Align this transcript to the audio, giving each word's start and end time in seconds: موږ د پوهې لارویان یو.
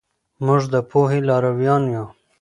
موږ 0.45 0.63
د 0.73 0.75
پوهې 0.89 1.19
لارویان 1.27 1.83
یو. 1.95 2.05